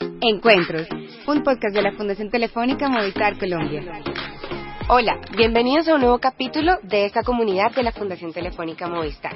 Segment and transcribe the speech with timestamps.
[0.00, 0.86] Encuentros,
[1.26, 3.82] un podcast de la Fundación Telefónica Movistar Colombia.
[4.88, 9.34] Hola, bienvenidos a un nuevo capítulo de esta comunidad de la Fundación Telefónica Movistar.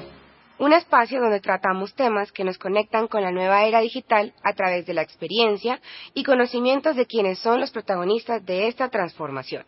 [0.59, 4.85] Un espacio donde tratamos temas que nos conectan con la nueva era digital a través
[4.85, 5.81] de la experiencia
[6.13, 9.65] y conocimientos de quienes son los protagonistas de esta transformación.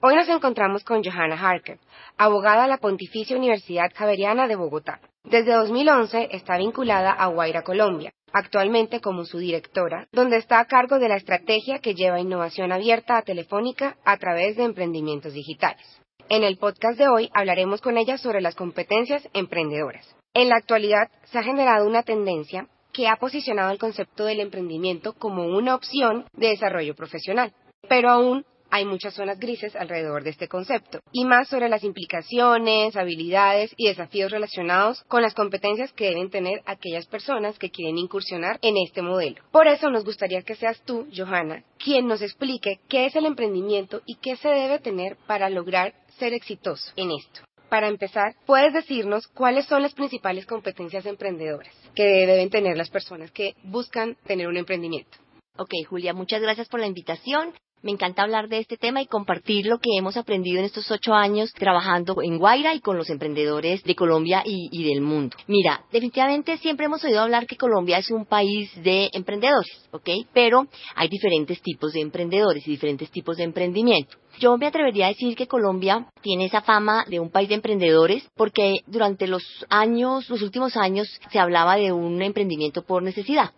[0.00, 1.78] Hoy nos encontramos con Johanna Harker,
[2.16, 5.00] abogada de la Pontificia Universidad Javeriana de Bogotá.
[5.24, 10.98] Desde 2011 está vinculada a Guaira Colombia, actualmente como su directora, donde está a cargo
[10.98, 15.86] de la estrategia que lleva innovación abierta a Telefónica a través de emprendimientos digitales.
[16.28, 20.16] En el podcast de hoy hablaremos con ella sobre las competencias emprendedoras.
[20.34, 25.12] En la actualidad se ha generado una tendencia que ha posicionado el concepto del emprendimiento
[25.12, 27.52] como una opción de desarrollo profesional,
[27.88, 28.44] pero aún
[28.74, 33.86] hay muchas zonas grises alrededor de este concepto, y más sobre las implicaciones, habilidades y
[33.86, 39.00] desafíos relacionados con las competencias que deben tener aquellas personas que quieren incursionar en este
[39.00, 39.44] modelo.
[39.52, 44.02] Por eso nos gustaría que seas tú, Johanna, quien nos explique qué es el emprendimiento
[44.06, 47.42] y qué se debe tener para lograr ser exitoso en esto.
[47.68, 53.30] Para empezar, ¿puedes decirnos cuáles son las principales competencias emprendedoras que deben tener las personas
[53.30, 55.16] que buscan tener un emprendimiento?
[55.56, 57.54] Ok, Julia, muchas gracias por la invitación.
[57.84, 61.12] Me encanta hablar de este tema y compartir lo que hemos aprendido en estos ocho
[61.12, 65.36] años trabajando en Guaira y con los emprendedores de Colombia y, del mundo.
[65.48, 70.08] Mira, definitivamente siempre hemos oído hablar que Colombia es un país de emprendedores, ¿ok?
[70.32, 74.16] Pero hay diferentes tipos de emprendedores y diferentes tipos de emprendimiento.
[74.38, 78.26] Yo me atrevería a decir que Colombia tiene esa fama de un país de emprendedores
[78.34, 83.50] porque durante los años, los últimos años, se hablaba de un emprendimiento por necesidad.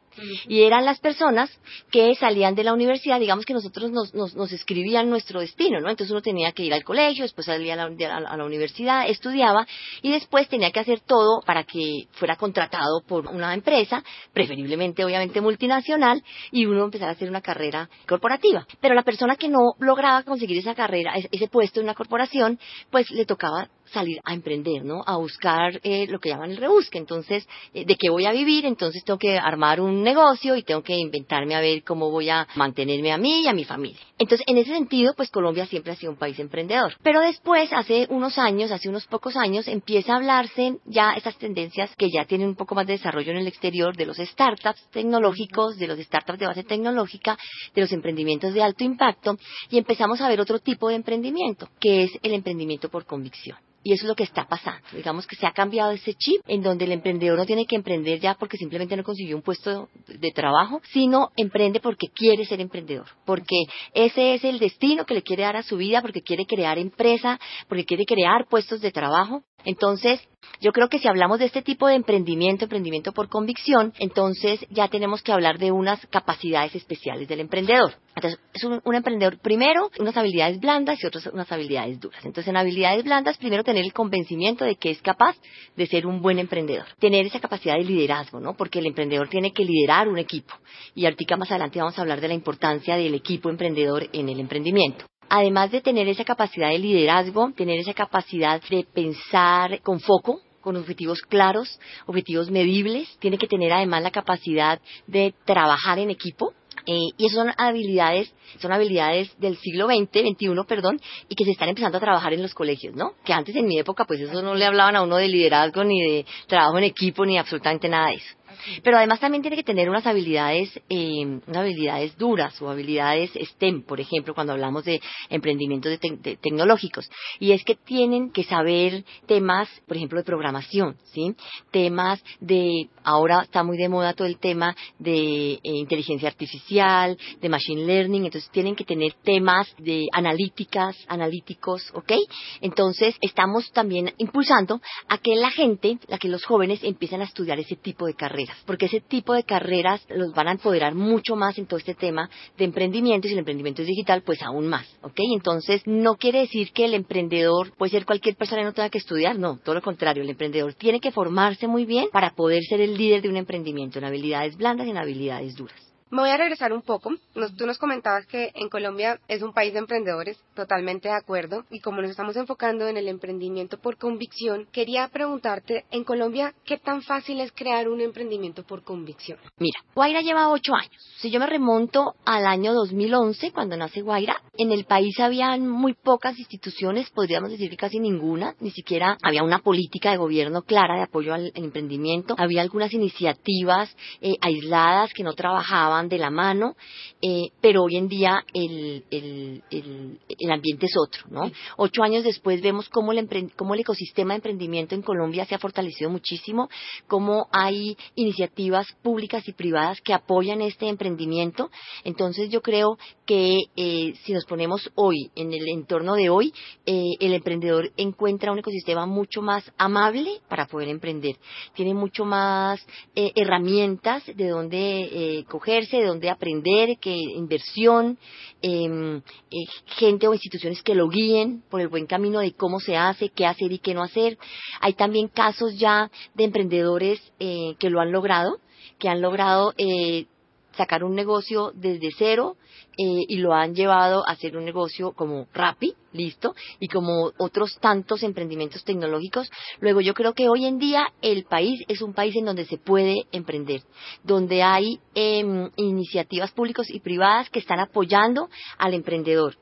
[0.49, 1.51] Y eran las personas
[1.91, 5.91] que salían de la universidad, digamos que nosotros nos, nos, escribían nuestro destino, ¿no?
[5.91, 9.67] Entonces uno tenía que ir al colegio, después salía a la, a la, universidad, estudiaba
[10.03, 15.41] y después tenía que hacer todo para que fuera contratado por una empresa, preferiblemente obviamente
[15.41, 18.67] multinacional, y uno empezara a hacer una carrera corporativa.
[18.81, 22.59] Pero la persona que no lograba conseguir esa carrera, ese puesto en una corporación,
[22.91, 25.03] pues le tocaba salir a emprender, ¿no?
[25.07, 26.99] A buscar eh, lo que llaman el rebusque.
[26.99, 28.67] Entonces, eh, ¿de qué voy a vivir?
[28.67, 32.47] Entonces tengo que armar un negocio y tengo que inventarme a ver cómo voy a
[32.55, 34.01] mantenerme a mí y a mi familia.
[34.19, 36.95] Entonces, en ese sentido, pues Colombia siempre ha sido un país emprendedor.
[37.03, 41.95] Pero después, hace unos años, hace unos pocos años, empieza a hablarse ya esas tendencias
[41.97, 45.77] que ya tienen un poco más de desarrollo en el exterior de los startups tecnológicos,
[45.77, 47.37] de los startups de base tecnológica,
[47.75, 49.37] de los emprendimientos de alto impacto
[49.71, 53.59] y empezamos a ver otro tipo de emprendimiento, que es el emprendimiento por convicción.
[53.87, 54.81] Y eso es lo que está pasando.
[54.93, 58.19] Digamos que se ha cambiado ese chip en donde el emprendedor no tiene que emprender
[58.19, 63.07] ya porque simplemente no consiguió un puesto de trabajo, sino emprende porque quiere ser emprendedor,
[63.25, 63.55] porque
[63.95, 67.39] ese es el destino que le quiere dar a su vida, porque quiere crear empresa,
[67.69, 69.45] porque quiere crear puestos de trabajo.
[69.67, 70.21] Entonces,
[70.61, 74.87] yo creo que si hablamos de este tipo de emprendimiento, emprendimiento por convicción, entonces ya
[74.87, 77.95] tenemos que hablar de unas capacidades especiales del emprendedor.
[78.15, 82.25] Entonces, es un, emprendedor, primero, unas habilidades blandas y otras unas habilidades duras.
[82.25, 85.37] Entonces, en habilidades blandas, primero tener el convencimiento de que es capaz
[85.77, 86.87] de ser un buen emprendedor.
[87.01, 88.57] Tener esa capacidad de liderazgo, ¿no?
[88.57, 90.55] Porque el emprendedor tiene que liderar un equipo.
[90.95, 94.39] Y ahorita más adelante vamos a hablar de la importancia del equipo emprendedor en el
[94.39, 100.41] emprendimiento además de tener esa capacidad de liderazgo, tener esa capacidad de pensar con foco,
[100.61, 106.55] con objetivos claros, objetivos medibles, tiene que tener además la capacidad de trabajar en equipo,
[106.87, 111.51] eh, y esas son habilidades, son habilidades del siglo XX, XXI, perdón, y que se
[111.53, 113.15] están empezando a trabajar en los colegios, ¿no?
[113.25, 116.01] Que antes en mi época, pues eso no le hablaban a uno de liderazgo, ni
[116.01, 118.37] de trabajo en equipo, ni absolutamente nada de eso.
[118.83, 123.83] Pero además también tiene que tener unas habilidades, eh, unas habilidades duras o habilidades STEM,
[123.83, 125.01] por ejemplo, cuando hablamos de
[125.31, 125.99] emprendimientos
[126.41, 127.09] tecnológicos.
[127.39, 131.35] Y es que tienen que saber temas, por ejemplo, de programación, ¿sí?
[131.71, 137.49] Temas de, ahora está muy de moda todo el tema de eh, inteligencia artificial, de
[137.49, 142.13] machine learning, entonces tienen que tener temas de analíticas, analíticos, ¿ok?
[142.61, 147.59] Entonces estamos también impulsando a que la gente, a que los jóvenes empiecen a estudiar
[147.59, 151.59] ese tipo de carreras porque ese tipo de carreras los van a empoderar mucho más
[151.59, 154.87] en todo este tema de emprendimiento y si el emprendimiento es digital, pues aún más,
[155.03, 155.19] ¿ok?
[155.35, 158.99] Entonces, no quiere decir que el emprendedor puede ser cualquier persona y no tenga que
[158.99, 162.81] estudiar, no, todo lo contrario, el emprendedor tiene que formarse muy bien para poder ser
[162.81, 165.96] el líder de un emprendimiento en habilidades blandas y en habilidades duras.
[166.09, 167.11] Me voy a regresar un poco.
[167.59, 171.65] tú nos comentabas que en Colombia es un país de emprendedores, totalmente de acuerdo.
[171.69, 176.79] Y como nos estamos enfocando en el emprendimiento por convicción, quería preguntarte, en Colombia, ¿qué
[176.79, 179.39] tan fácil es crear un emprendimiento por convicción?
[179.59, 180.93] Mira, Guaira lleva ocho años.
[181.19, 185.95] Si yo me remonto al año 2011, cuando nace Guaira, en el país habían muy
[185.95, 190.95] pocas instituciones, podríamos decir que casi ninguna, ni siquiera había una política de gobierno clara
[190.95, 192.37] de apoyo al, emprendimiento.
[192.39, 196.77] Había algunas iniciativas eh, aisladas que no trabajaban de la mano,
[197.23, 201.51] eh, pero hoy en día el, el, el, ambiente es otro, ¿no?
[201.79, 205.59] Ocho años después vemos cómo el, cómo el ecosistema de emprendimiento en Colombia se ha
[205.59, 206.69] fortalecido muchísimo,
[207.09, 211.71] cómo hay iniciativas públicas y privadas que apoyan este emprendimiento.
[212.05, 216.53] Entonces yo creo que eh, si nos ponemos hoy, en el entorno de hoy,
[216.85, 221.37] eh, el emprendedor encuentra un ecosistema mucho más amable para poder emprender.
[221.75, 228.19] Tiene mucho más herramientas de donde coger de dónde aprender, que inversión,
[228.63, 229.67] em, eh,
[229.99, 233.47] gente o instituciones que lo guíen por el buen camino de cómo se hace, qué
[233.47, 234.39] hacer y qué no hacer.
[234.81, 238.59] Hay también casos ya de emprendedores eh, que lo han logrado,
[238.99, 240.27] que han logrado eh,
[240.77, 242.57] sacar un negocio desde cero
[242.99, 247.79] eh, y lo han llevado a hacer un negocio como Rappi, listo, y como otros
[247.81, 249.51] tantos emprendimientos tecnológicos.
[249.81, 252.79] Luego yo creo que hoy en día el país es un país en donde se
[252.79, 253.83] puede emprender,
[254.23, 259.57] donde hay em, iniciativas públicas y privadas que están apoyando al emprendedor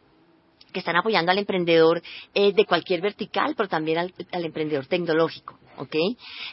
[0.73, 2.03] que están apoyando al emprendedor
[2.35, 4.13] eh, de cualquier vertical, pero también al,
[4.45, 5.95] emprendedor tecnológico, ¿ok?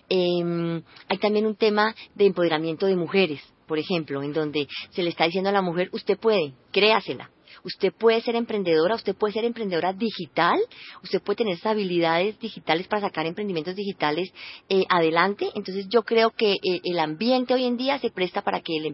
[0.09, 3.41] Em, hay también un tema de empoderamiento de mujeres
[3.71, 7.29] por ejemplo, en donde se le está diciendo a la mujer, usted puede, créasela,
[7.63, 10.59] Usted puede ser emprendedora, usted puede ser emprendedora digital,
[11.03, 14.33] usted puede tener habilidades digitales para sacar emprendimientos digitales
[14.69, 15.49] eh, adelante.
[15.55, 18.85] Entonces yo creo que eh, el ambiente hoy en día se presta para que el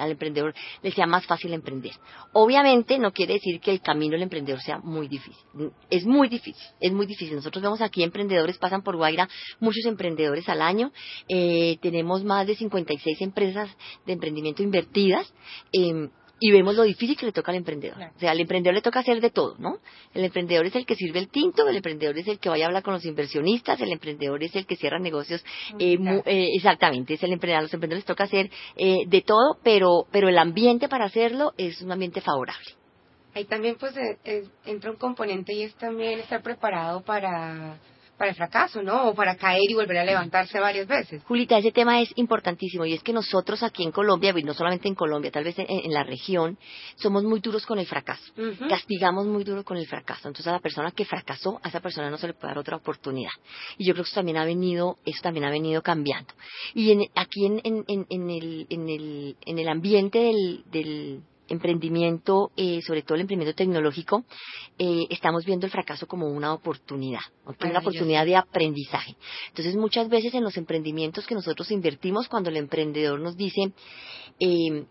[0.00, 1.92] al emprendedor le sea más fácil emprender.
[2.32, 5.44] Obviamente no quiere decir que el camino del emprendedor sea muy difícil.
[5.90, 7.36] Es muy difícil, es muy difícil.
[7.36, 9.28] Nosotros vemos aquí emprendedores, pasan por Guaira
[9.60, 10.92] muchos emprendedores al año.
[11.28, 13.70] Eh, tenemos más de 56 empresas
[14.04, 15.32] de emprendimiento invertidas.
[15.72, 17.96] Em, y vemos lo difícil que le toca al emprendedor.
[18.14, 19.78] O sea, al emprendedor le toca hacer de todo, ¿no?
[20.12, 22.68] El emprendedor es el que sirve el tinto, el emprendedor es el que vaya a
[22.68, 25.44] hablar con los inversionistas, el emprendedor es el que cierra negocios.
[25.78, 25.96] Eh,
[26.26, 27.60] eh, exactamente, es el emprendedor.
[27.60, 31.54] A los emprendedores les toca hacer eh, de todo, pero, pero el ambiente para hacerlo
[31.56, 32.66] es un ambiente favorable.
[33.34, 33.94] Ahí también pues
[34.64, 37.78] entra un componente y es también estar preparado para
[38.16, 39.08] para el fracaso, ¿no?
[39.08, 41.22] O para caer y volver a levantarse varias veces.
[41.24, 44.88] Julita, ese tema es importantísimo y es que nosotros aquí en Colombia, y no solamente
[44.88, 46.58] en Colombia, tal vez en, la región,
[46.96, 48.32] somos muy duros con el fracaso.
[48.68, 50.28] Castigamos muy duro con el fracaso.
[50.28, 52.76] Entonces a la persona que fracasó, a esa persona no se le puede dar otra
[52.76, 53.32] oportunidad.
[53.78, 56.34] Y yo creo que eso también ha venido, eso también ha venido cambiando.
[56.74, 63.22] Y aquí en, el, en, el, en el ambiente del emprendimiento, eh, sobre todo el
[63.22, 64.24] emprendimiento tecnológico,
[64.78, 69.16] eh, estamos viendo el fracaso como una oportunidad, una oportunidad de aprendizaje.
[69.48, 73.72] Entonces, muchas veces en los emprendimientos que nosotros invertimos, cuando el emprendedor nos dice,
[74.40, 74.84] eh,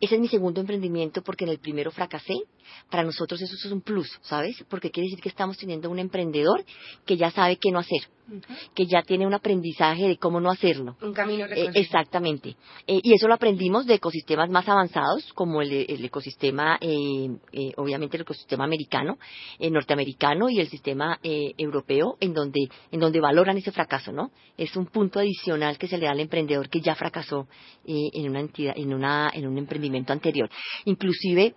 [0.00, 2.34] ese es mi segundo emprendimiento porque en el primero fracasé,
[2.90, 4.64] para nosotros eso es un plus, ¿sabes?
[4.68, 6.64] Porque quiere decir que estamos teniendo un emprendedor
[7.04, 8.00] que ya sabe qué no hacer,
[8.74, 10.96] que ya tiene un aprendizaje de cómo no hacerlo.
[11.02, 12.56] Un camino eh, Exactamente.
[12.86, 17.28] Eh, y eso lo aprendimos de ecosistemas más avanzados, como el, ecosistema, eh,
[17.76, 19.18] obviamente el ecosistema americano,
[19.58, 24.30] norteamericano y el sistema europeo, en donde, en donde valoran ese fracaso, ¿no?
[24.56, 27.48] Es un punto adicional que se le da al emprendedor que ya fracasó
[27.84, 30.48] en una entidad, en una, en un emprendimiento anterior.
[30.84, 31.54] Inclusive,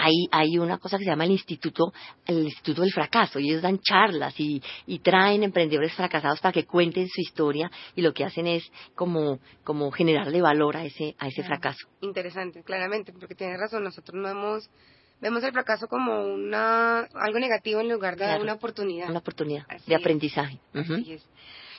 [0.00, 1.92] hay, hay una cosa que se llama el Instituto,
[2.26, 6.64] el Instituto del Fracaso, y ellos dan charlas y, y traen emprendedores fracasados para que
[6.64, 11.28] cuenten su historia y lo que hacen es como, como generarle valor a ese, a
[11.28, 11.86] ese fracaso.
[12.00, 14.70] Interesante, claramente, porque tienes razón, nosotros no hemos
[15.20, 19.10] vemos el fracaso como una algo negativo en lugar de una oportunidad.
[19.10, 20.58] Una oportunidad de aprendizaje.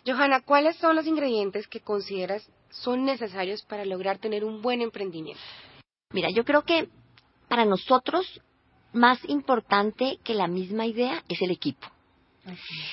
[0.05, 5.41] Johanna, ¿cuáles son los ingredientes que consideras son necesarios para lograr tener un buen emprendimiento?
[6.11, 6.89] Mira, yo creo que
[7.51, 8.25] para nosotros
[8.93, 11.85] más importante que la misma idea es el equipo.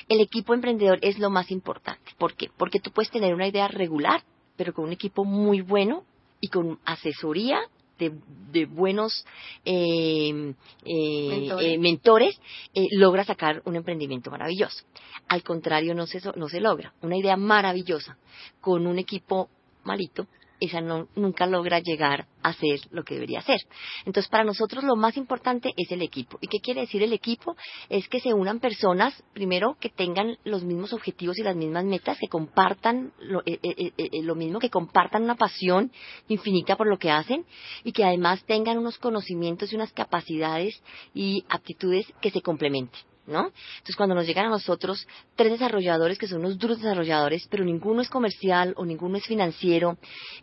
[0.09, 2.11] El equipo emprendedor es lo más importante.
[2.17, 2.49] ¿Por qué?
[2.57, 4.21] Porque tú puedes tener una idea regular,
[4.57, 6.03] pero con un equipo muy bueno
[6.41, 7.61] y con asesoría
[7.99, 9.25] de, buenos
[9.63, 12.37] eh, eh, mentores,
[12.73, 14.83] eh, logra sacar un emprendimiento maravilloso.
[15.29, 16.93] Al contrario, no se, no se logra.
[17.01, 18.17] Una idea maravillosa
[18.59, 19.49] con un equipo
[19.85, 20.27] malito
[20.59, 23.59] esa no, nunca logra llegar a ser lo que debería ser.
[24.05, 26.37] Entonces, para nosotros lo más importante es el equipo.
[26.41, 27.55] ¿Y qué quiere decir el equipo?
[27.89, 32.17] Es que se unan personas, primero, que tengan los mismos objetivos y las mismas metas,
[32.19, 35.91] que compartan lo, eh, eh, eh, lo mismo, que compartan una pasión
[36.27, 37.45] infinita por lo que hacen
[37.83, 40.81] y que además tengan unos conocimientos y unas capacidades
[41.13, 43.08] y aptitudes que se complementen.
[43.29, 43.51] ¿No?
[43.77, 48.01] Entonces, cuando nos llegan a nosotros tres desarrolladores que son unos duros desarrolladores, pero ninguno
[48.01, 49.97] es comercial o ninguno es financiero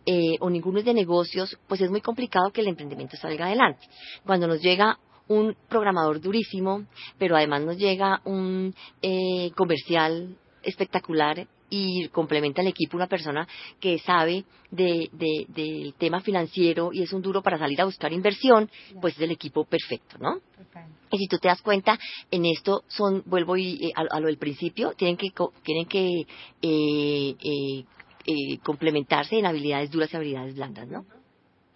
[0.07, 3.87] eh, o ninguno es de negocios, pues es muy complicado que el emprendimiento salga adelante.
[4.25, 6.87] Cuando nos llega un programador durísimo,
[7.19, 13.47] pero además nos llega un eh, comercial espectacular y complementa al equipo una persona
[13.81, 15.09] que sabe de,
[15.49, 18.71] del tema financiero y es un duro para salir a buscar inversión,
[19.01, 20.41] pues es el equipo perfecto, ¿no?
[21.11, 21.99] Y si tú te das cuenta,
[22.31, 25.29] en esto son, vuelvo y, eh, a, lo del principio, tienen que,
[25.63, 26.27] tienen que
[26.63, 27.35] eh,
[28.27, 31.05] eh, complementarse en habilidades duras y habilidades blandas, ¿no?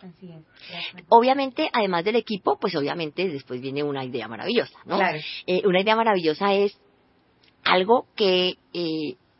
[0.00, 1.04] Así es.
[1.10, 4.96] Obviamente, además del equipo, pues obviamente después viene una idea maravillosa, ¿no?
[4.96, 5.18] Claro.
[5.64, 6.78] una idea maravillosa es
[7.64, 8.54] algo que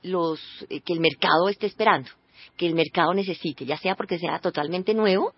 [0.02, 2.11] los eh, que el mercado esté esperando,
[2.57, 5.35] que el mercado necesite, ya sea porque sea totalmente nuevo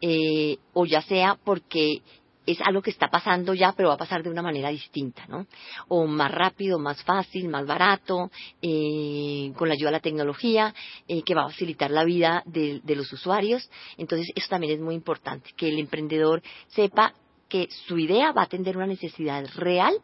[0.00, 2.02] eh, o ya sea porque
[2.46, 5.46] es algo que está pasando ya, pero va a pasar de una manera distinta, ¿no?
[5.88, 8.30] O más rápido, más fácil, más barato,
[8.60, 10.74] eh, con la ayuda de la tecnología,
[11.08, 13.70] que va a facilitar la vida de, los usuarios.
[13.96, 17.14] Entonces, eso también es muy importante, que el emprendedor sepa
[17.48, 19.94] que su idea va a atender una necesidad real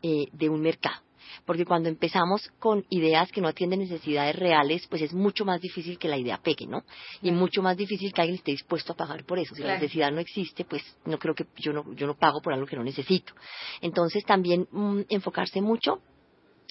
[0.00, 1.07] de un mercado
[1.44, 5.98] porque cuando empezamos con ideas que no atienden necesidades reales, pues es mucho más difícil
[5.98, 6.84] que la idea pegue, ¿no?
[7.22, 9.54] Y mucho más difícil que alguien esté dispuesto a pagar por eso.
[9.54, 12.52] Si la necesidad no existe, pues no creo que yo no, yo no pago por
[12.52, 13.32] algo que no necesito.
[13.80, 16.00] Entonces también mm, enfocarse mucho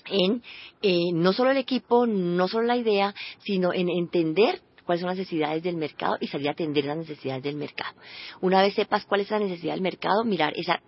[0.05, 0.41] en
[0.81, 5.17] eh, no solo el equipo, no solo la idea, sino en entender cuáles son las
[5.17, 7.95] necesidades del mercado y salir a atender las necesidades del mercado.
[8.41, 10.81] Una vez sepas cuál es la necesidad del mercado, mirar esa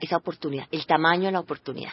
[0.00, 1.92] esa oportunidad, el tamaño de la oportunidad.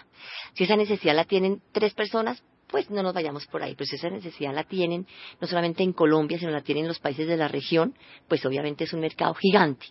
[0.53, 3.75] Si esa necesidad la tienen tres personas, pues no nos vayamos por ahí.
[3.75, 5.05] Pero si esa necesidad la tienen
[5.39, 7.95] no solamente en Colombia, sino la tienen en los países de la región,
[8.27, 9.85] pues obviamente es un mercado gigante.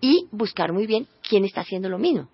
[0.00, 2.28] Y buscar muy bien quién está haciendo lo mismo,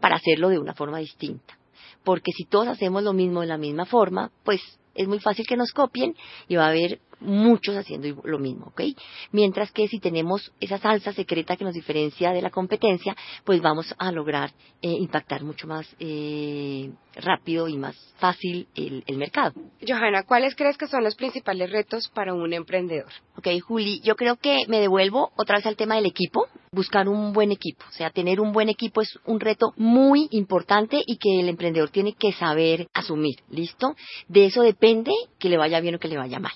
[0.00, 1.58] para hacerlo de una forma distinta.
[2.04, 4.60] Porque si todos hacemos lo mismo de la misma forma, pues
[4.94, 6.14] es muy fácil que nos copien
[6.48, 8.82] y va a haber muchos haciendo lo mismo, ¿ok?
[9.30, 13.94] Mientras que si tenemos esa salsa secreta que nos diferencia de la competencia, pues vamos
[13.98, 14.50] a lograr
[14.82, 19.52] eh, impactar mucho más eh, rápido y más fácil el, mercado.
[19.86, 23.10] Johanna, ¿cuáles crees que son los principales retos para un emprendedor?
[23.36, 27.32] Ok, Juli, yo creo que me devuelvo otra vez al tema del equipo, buscar un
[27.32, 31.40] buen equipo, o sea, tener un buen equipo es un reto muy importante y que
[31.40, 33.94] el emprendedor tiene que saber asumir, ¿listo?
[34.28, 36.52] De eso depende que le vaya bien o que le vaya mal.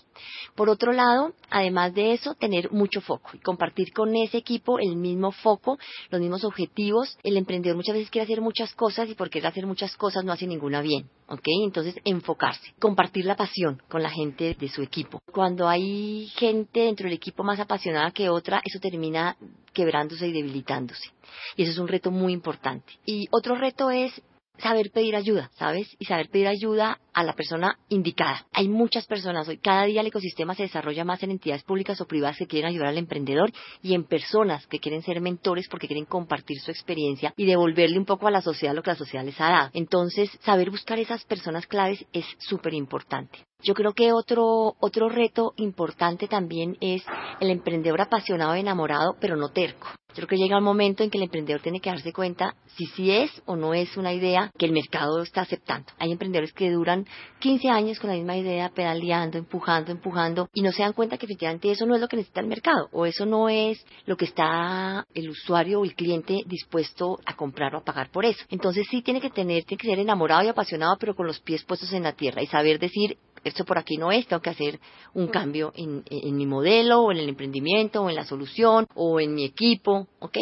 [0.54, 4.96] Por otro lado, además de eso, tener mucho foco y compartir con ese equipo el
[4.96, 5.78] mismo foco,
[6.11, 7.18] los mismos objetivos.
[7.23, 10.32] El emprendedor muchas veces quiere hacer muchas cosas y por querer hacer muchas cosas no
[10.32, 11.46] hace ninguna bien, ¿ok?
[11.64, 15.20] Entonces, enfocarse, compartir la pasión con la gente de su equipo.
[15.32, 19.37] Cuando hay gente dentro del equipo más apasionada que otra, eso termina
[19.73, 21.11] quebrándose y debilitándose.
[21.56, 22.94] Y eso es un reto muy importante.
[23.04, 24.23] Y otro reto es
[24.58, 25.88] saber pedir ayuda, ¿sabes?
[25.98, 28.46] Y saber pedir ayuda a la persona indicada.
[28.52, 32.06] Hay muchas personas hoy, cada día el ecosistema se desarrolla más en entidades públicas o
[32.06, 36.04] privadas que quieren ayudar al emprendedor y en personas que quieren ser mentores porque quieren
[36.04, 39.40] compartir su experiencia y devolverle un poco a la sociedad lo que la sociedad les
[39.40, 39.70] ha dado.
[39.72, 43.38] Entonces, saber buscar esas personas claves es súper importante.
[43.62, 47.02] Yo creo que otro, otro reto importante también es
[47.40, 49.88] el emprendedor apasionado, enamorado, pero no terco.
[50.16, 52.86] Yo creo que llega un momento en que el emprendedor tiene que darse cuenta si
[52.86, 55.92] sí es o no es una idea que el mercado está aceptando.
[55.98, 57.06] Hay emprendedores que duran
[57.40, 61.26] 15 años con la misma idea, pedaleando, empujando, empujando, y no se dan cuenta que
[61.26, 64.25] efectivamente eso no es lo que necesita el mercado, o eso no es lo que
[64.25, 68.42] está el usuario o el cliente dispuesto a comprar o a pagar por eso.
[68.48, 71.62] Entonces sí tiene que tener, tiene que ser enamorado y apasionado, pero con los pies
[71.64, 74.80] puestos en la tierra y saber decir, esto por aquí no es, tengo que hacer
[75.14, 76.02] un cambio en,
[76.36, 80.38] mi modelo o en el emprendimiento o en la solución o en mi equipo, ¿ok?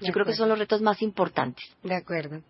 [0.00, 1.64] Yo creo que son los retos más importantes.
[1.82, 2.42] De acuerdo.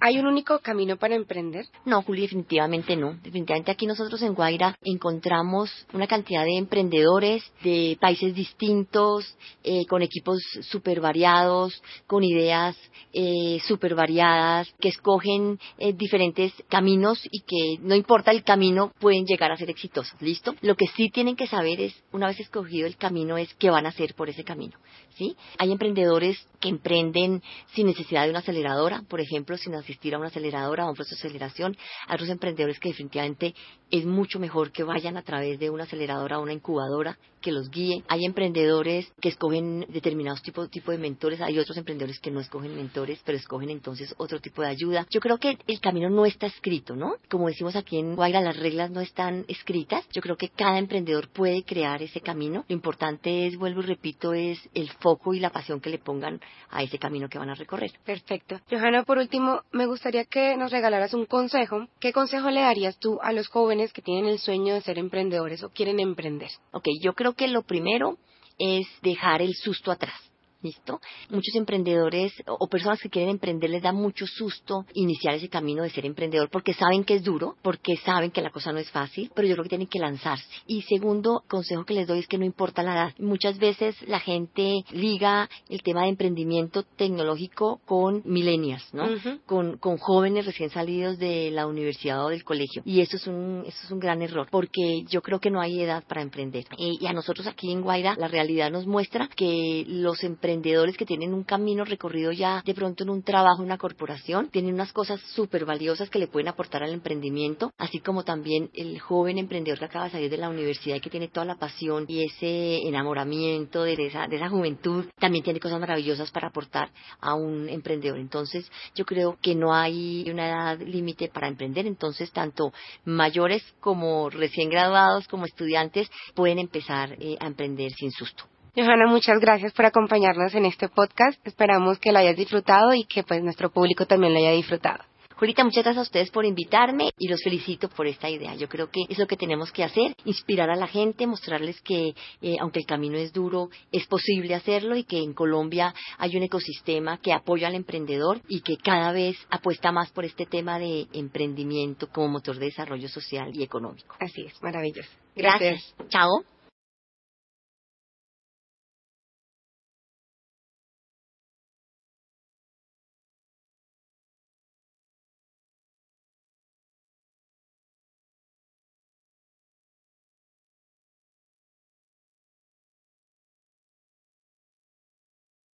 [0.00, 1.66] ¿Hay un único camino para emprender?
[1.84, 3.14] No, Juli, definitivamente no.
[3.22, 10.02] Definitivamente aquí nosotros en Guaira encontramos una cantidad de emprendedores de países distintos, eh, con
[10.02, 12.76] equipos súper variados, con ideas
[13.12, 19.24] eh, súper variadas, que escogen eh, diferentes caminos y que no importa el camino, pueden
[19.24, 20.20] llegar a ser exitosos.
[20.20, 20.54] ¿Listo?
[20.60, 23.86] Lo que sí tienen que saber es, una vez escogido el camino, es qué van
[23.86, 24.76] a hacer por ese camino.
[25.16, 25.34] ¿Sí?
[25.56, 27.42] Hay emprendedores que emprenden
[27.74, 31.22] sin necesidad de una aceleradora, por ejemplo, sin asistir a una aceleradora a un proceso
[31.22, 31.76] de aceleración.
[32.08, 33.54] Hay otros emprendedores que definitivamente
[33.90, 37.16] es mucho mejor que vayan a través de una aceleradora o una incubadora
[37.46, 38.02] que los guíe.
[38.08, 42.74] Hay emprendedores que escogen determinados tipos tipo de mentores, hay otros emprendedores que no escogen
[42.74, 45.06] mentores, pero escogen entonces otro tipo de ayuda.
[45.10, 47.14] Yo creo que el camino no está escrito, ¿no?
[47.30, 50.04] Como decimos aquí en Guaira, las reglas no están escritas.
[50.12, 52.64] Yo creo que cada emprendedor puede crear ese camino.
[52.68, 56.40] Lo importante es, vuelvo y repito, es el foco y la pasión que le pongan
[56.70, 57.92] a ese camino que van a recorrer.
[58.04, 58.58] Perfecto.
[58.68, 61.86] Johanna, por último, me gustaría que nos regalaras un consejo.
[62.00, 65.62] ¿Qué consejo le darías tú a los jóvenes que tienen el sueño de ser emprendedores
[65.62, 66.50] o quieren emprender?
[66.72, 68.18] Ok, yo creo que lo primero
[68.58, 70.20] es dejar el susto atrás.
[70.66, 71.00] ¿Listo?
[71.30, 75.90] Muchos emprendedores o personas que quieren emprender les da mucho susto iniciar ese camino de
[75.90, 79.30] ser emprendedor porque saben que es duro, porque saben que la cosa no es fácil,
[79.32, 80.44] pero yo creo que tienen que lanzarse.
[80.66, 83.14] Y segundo consejo que les doy es que no importa la edad.
[83.20, 89.06] Muchas veces la gente liga el tema de emprendimiento tecnológico con millennials, ¿no?
[89.46, 92.82] con, con jóvenes recién salidos de la universidad o del colegio.
[92.84, 95.80] Y eso es un, eso es un gran error porque yo creo que no hay
[95.80, 96.64] edad para emprender.
[96.76, 101.04] y a nosotros aquí en Guaira la realidad nos muestra que los emprendedores emprendedores que
[101.04, 104.92] tienen un camino recorrido ya de pronto en un trabajo, en una corporación, tienen unas
[104.92, 109.78] cosas súper valiosas que le pueden aportar al emprendimiento, así como también el joven emprendedor
[109.78, 112.78] que acaba de salir de la universidad y que tiene toda la pasión y ese
[112.88, 118.18] enamoramiento de esa, de esa juventud, también tiene cosas maravillosas para aportar a un emprendedor.
[118.18, 122.72] Entonces, yo creo que no hay una edad límite para emprender, entonces tanto
[123.04, 128.44] mayores como recién graduados como estudiantes pueden empezar eh, a emprender sin susto.
[128.76, 131.44] Johanna, muchas gracias por acompañarnos en este podcast.
[131.46, 135.02] Esperamos que lo hayas disfrutado y que pues nuestro público también lo haya disfrutado.
[135.36, 138.54] Julita, muchas gracias a ustedes por invitarme y los felicito por esta idea.
[138.54, 142.14] Yo creo que es lo que tenemos que hacer, inspirar a la gente, mostrarles que
[142.42, 146.42] eh, aunque el camino es duro, es posible hacerlo y que en Colombia hay un
[146.42, 151.06] ecosistema que apoya al emprendedor y que cada vez apuesta más por este tema de
[151.14, 154.16] emprendimiento como motor de desarrollo social y económico.
[154.20, 155.08] Así es, maravilloso.
[155.34, 155.94] Gracias.
[156.10, 156.55] Chao.